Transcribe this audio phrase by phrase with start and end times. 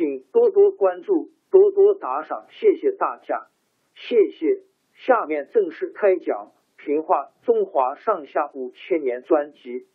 [0.00, 3.50] 请多多关注，多多打赏，谢谢大家，
[3.92, 4.62] 谢谢。
[4.94, 9.86] 下面正式开讲《评话中华上下五千年》专辑。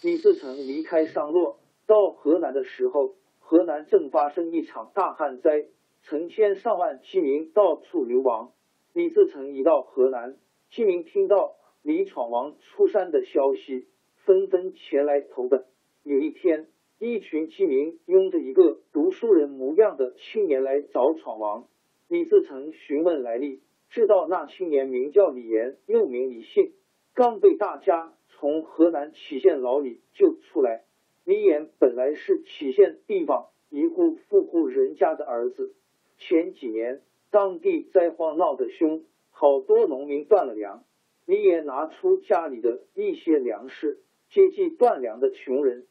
[0.00, 5.66] 李自成离开商洛到河南的时候，河南正发生一场大旱灾，
[6.00, 8.54] 成千上万饥民到处流亡。
[8.94, 10.38] 李自成一到河南，
[10.70, 13.86] 饥民听到李闯王出山的消息。
[14.24, 15.64] 纷纷前来投奔。
[16.02, 16.66] 有一天，
[16.98, 21.68] 一群饥民拥着一个读书人模样的青年来找闯王。
[22.08, 23.60] 李自成询问来历，
[23.90, 26.72] 知道那青年名叫李岩，又名李信，
[27.14, 30.84] 刚被大家从河南杞县牢里救出来。
[31.24, 35.74] 李岩本来是杞县地方一户富户人家的儿子。
[36.16, 40.84] 前几年当地灾荒闹得凶，好多农民断了粮。
[41.26, 44.00] 李岩拿出家里的一些粮食。
[44.34, 45.86] 接济断粮的穷人，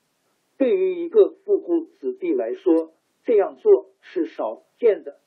[0.57, 2.93] 对于一个富户子弟来说，
[3.23, 5.21] 这样做是少见的。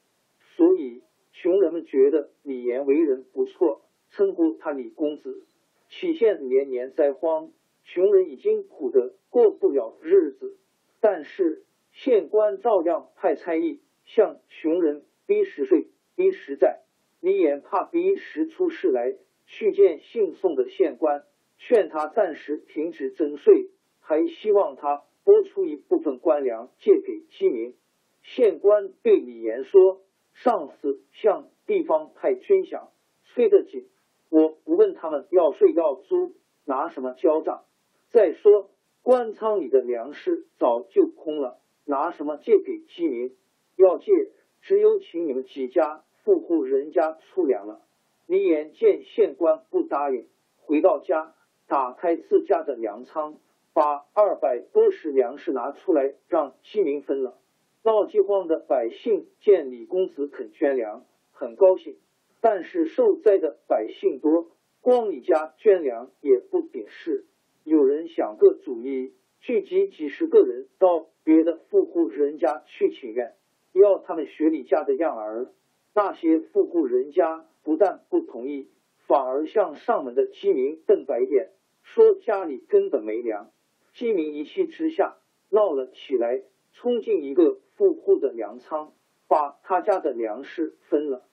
[0.54, 5.47] 所以，穷人们觉得李岩为人不错，称呼他李公子。
[5.88, 7.53] 许县年年灾荒，
[7.84, 10.59] 穷人已经苦得过不了日子，
[11.00, 16.83] 但是县官照样派差役向穷人逼实税、逼实债。
[17.21, 19.16] 李岩怕逼实出事来，
[19.47, 21.25] 去见姓宋的县官。
[21.58, 27.74] 劝他暂时停止征税，还希望他拨出一部分官粮借给饥民。
[28.22, 30.02] 县官对李岩说
[30.34, 32.88] ：“上司向地方派军饷
[33.24, 33.88] 催得紧，
[34.30, 36.34] 我不问他们要税要租，
[36.64, 37.64] 拿什么交账？
[38.10, 38.70] 再说
[39.02, 43.36] 官仓里的粮食早就空了，拿什么借给饥民？
[43.76, 44.12] 要借，
[44.60, 47.82] 只有请你们几家富户人家出粮了。”
[48.26, 50.26] 李岩见县官不答应，
[50.58, 51.35] 回到家。
[51.69, 53.38] 打开自家的粮仓，
[53.72, 57.38] 把二百多石粮食拿出来让饥民分了。
[57.82, 61.97] 闹饥荒的百姓见李公子肯捐粮，很高兴。
[62.41, 64.49] 但是受灾的百姓多，
[64.81, 67.27] 光李家捐粮也不顶事。
[67.65, 73.34] 有人想个主意，聚集几十个人到别的富户人家去请愿，
[73.72, 75.48] 要他们学李家的样儿。
[75.94, 78.69] 那些富户人家不但不同意，
[79.09, 81.50] 反而向上门的饥民瞪白眼。
[81.96, 83.50] 说家里根本没粮，
[83.94, 85.16] 饥民一气之下
[85.48, 86.42] 闹了起来，
[86.74, 88.92] 冲进一个富户的粮仓，
[89.28, 91.26] 把他家的粮食分了。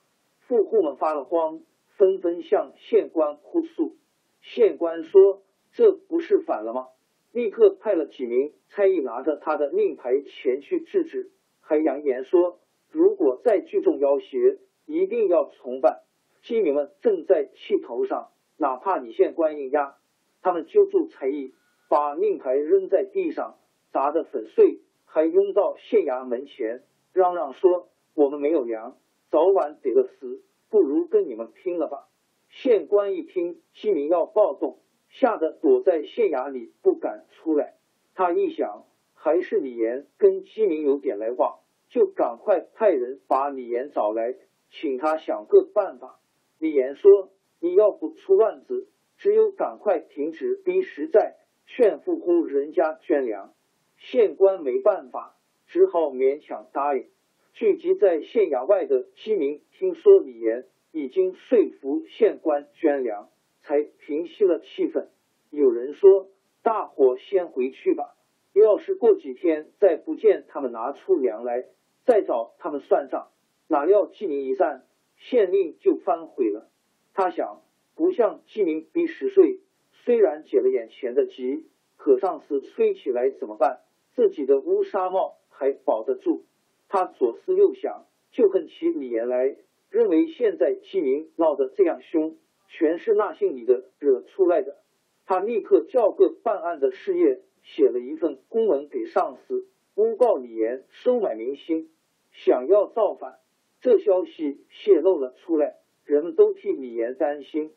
[0.47, 1.63] 富户们发了慌，
[1.97, 3.97] 纷纷向县官哭诉。
[4.40, 5.43] 县官说
[5.76, 6.88] ：“这不是反了吗？”
[7.34, 16.03] 立刻派了几名差役拿着他的令牌前去制止，还扬言说：“如果再聚众要挟，一定要从办。”
[16.41, 19.97] 饥民们正在气头上，哪怕你县官硬压。
[20.43, 21.53] 他们揪住才艺，
[21.90, 23.57] 把令牌扔在地上，
[23.93, 28.97] 砸得粉碎，还拥到县衙门前，嚷嚷说：“我们没有粮，
[29.31, 32.09] 早晚得个死，不如跟你们拼了吧！”
[32.51, 37.75] 县官一听饥民要暴动，吓得躲在县衙里不敢出来。
[38.13, 44.35] 他一想，还是李岩跟饥民有点来往，就赶快派人把李岩找来，
[44.69, 46.19] 请他想个办法。
[46.59, 47.29] 李岩说
[47.61, 48.90] ：“你要不出乱子。”
[49.23, 53.53] 只有赶快停止逼实在，劝富户人家捐粮。
[53.96, 57.05] 县官没办法，只好勉强答应。
[57.53, 63.29] 聚集在县衙外的居民听说李岩已经说服县官捐粮，
[63.61, 65.08] 才平息了气氛。
[65.52, 66.28] 有人说
[66.61, 68.17] ：“大伙先回去吧，
[68.52, 71.64] 要是过几天再不见他们拿出粮来，
[72.03, 73.29] 再找他们算账。”
[73.72, 74.84] 哪料季明一散，
[75.16, 76.69] 县令就反悔了。
[77.14, 77.61] 他想，
[77.95, 79.59] 不像纪明逼十岁，
[79.91, 81.66] 虽然解了眼前的急，
[81.97, 83.81] 可上司催起来怎么办？
[84.16, 86.45] 自己的乌纱帽还保得住？
[86.90, 89.55] 他左思右想，就恨起李岩来，
[89.90, 92.37] 认为现在纪明闹得这样凶，
[92.67, 94.78] 全是那姓李的惹出来的。
[95.25, 101.90] 他立刻叫个办案的事业，写了一份公文给上司，诬告李岩收买民心，
[102.31, 103.40] 想要造反。
[103.81, 107.72] 这消息泄露了出来，人们都替李岩担心。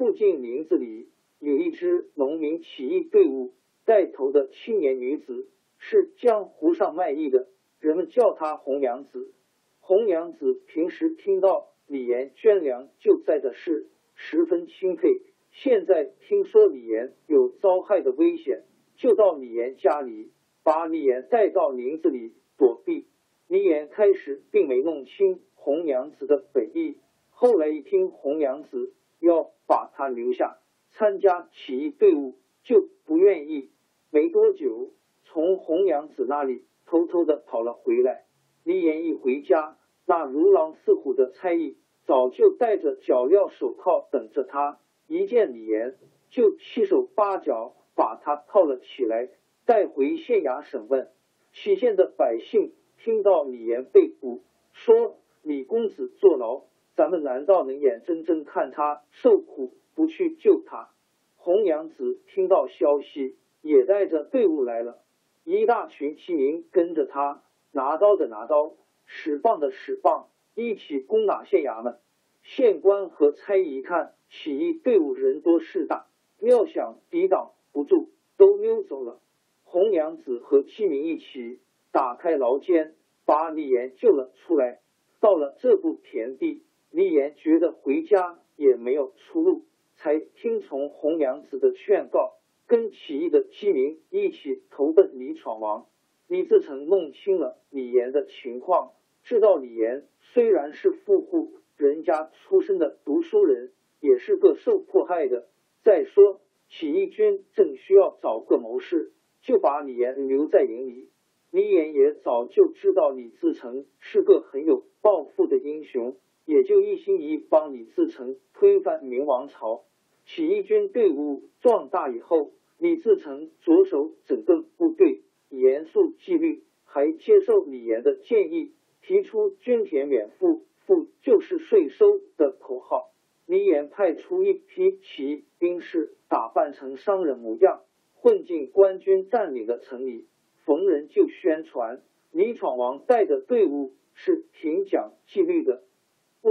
[0.00, 1.10] 附近林子里
[1.40, 3.52] 有一支农民起义队伍，
[3.84, 7.48] 带头的青年女子是江湖上卖艺的。
[7.80, 9.34] 人们叫她红娘子。
[9.78, 15.20] 红娘子平时听到李岩捐粮救灾的事，十分钦佩。
[15.50, 18.64] 现在听说李岩有遭害的危险，
[18.96, 20.30] 就到李岩家里，
[20.64, 23.04] 把李岩带到林子里躲避。
[23.48, 26.96] 李岩开始并没弄清红娘子的本意，
[27.28, 30.58] 后来一听红娘子要把他留下
[30.90, 32.34] 参加起义队伍，
[32.64, 33.70] 就不愿意。
[34.10, 34.90] 没多久，
[35.22, 36.64] 从红娘子那里。
[36.86, 38.24] 偷偷的跑了回来。
[38.64, 44.80] 李岩一回家，那如狼似虎的差役早就戴着脚镣手铐等着他。
[45.06, 45.94] 一见李岩，
[46.30, 49.28] 就七手八脚把他铐了起来，
[49.64, 51.12] 带回县衙审问。
[51.52, 56.64] 起县的百姓听到李岩被捕，说：“李公子坐牢，
[56.96, 60.90] 咱们难道能眼睁睁看他受苦，不去救他？”
[61.36, 65.02] 红娘子听到消息，也带着队伍来了。
[65.44, 67.42] 一大群骑民跟着他，
[67.72, 68.74] 拿刀的拿刀，
[69.06, 71.98] 使棒的使棒，一起攻打县衙门。
[72.42, 76.06] 县官和差役一看起义队伍人多势大，
[76.38, 79.20] 料想抵挡不住，都溜走了。
[79.64, 81.60] 红娘子和七民一起
[81.90, 82.94] 打开牢监，
[83.24, 84.80] 把李岩救了出来。
[85.20, 89.64] 到了这步田地，李岩觉得回家也没有出路，
[89.96, 92.36] 才听从红娘子的劝告。
[92.66, 95.86] 跟起义的居民一起投奔李闯王。
[96.28, 98.92] 李自成弄清了李岩的情况，
[99.24, 105.48] 知道李岩虽然是富户人家出身的读书人，也是个受迫害的。
[105.82, 109.10] 再说起义军正需要找个谋士，
[109.42, 111.10] 就把李岩留在营里。
[111.50, 116.16] 李岩也早就知道李自成是个很有抱负的英雄，
[116.50, 119.84] 也就一心一意帮李自成推翻明王朝。
[120.26, 122.50] 起义军队伍壮大以后。
[122.82, 125.20] 李自成着手整顿部队，
[125.50, 132.06] 严肃纪律，还接受李严的建议，提出“均田免赋，赋就是税收”
[132.38, 133.10] 的口号。
[133.44, 137.82] 李严派出一批起义兵士，打扮成商人模样，
[138.14, 140.26] 混进官军占领的城里，
[140.64, 142.00] 逢人就宣传
[142.32, 145.82] 李闯王带的队伍是挺讲纪律的，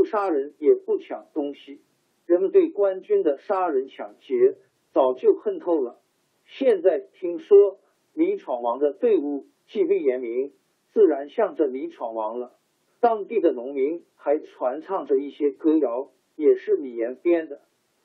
[0.09, 1.81] 杀人也不抢东西。
[2.25, 4.57] 人们对官军的杀人抢劫
[4.91, 5.99] 早就恨透了。
[6.45, 7.79] 现在听说
[8.13, 10.51] 李闯王的队伍纪律严明，
[10.91, 12.55] 自然向着李闯王了。
[12.99, 17.61] 当地的农民还传唱着一些歌谣，也是李岩编的：“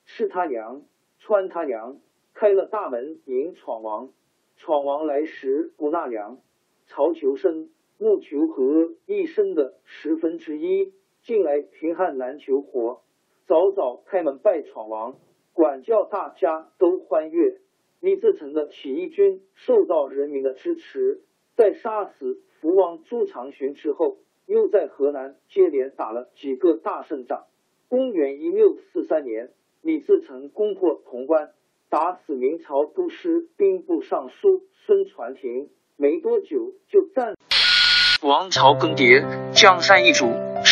[0.06, 0.82] 吃他娘，
[1.18, 1.98] 穿他娘，
[2.32, 4.12] 开了大门迎闯王。
[4.56, 6.38] 闯王来时不纳粮，
[6.86, 10.92] 曹求生，木求和，一生的十分之一，
[11.24, 13.00] 近来贫汉难求活，
[13.46, 15.16] 早早开门拜闯王，
[15.54, 17.60] 管教大家都欢悦。”
[18.00, 21.22] 李自成的起义军受到人民的支持，
[21.56, 27.46] 在杀死福王朱长洵之后，又在河南接连打了几个大胜仗。
[27.88, 29.48] 公元一六四三年，
[29.80, 31.52] 李自成攻破潼关，
[31.88, 37.34] 打死明朝都师兵部尚书孙传庭，没多久就战。
[38.22, 40.26] 王朝更迭，江山易主，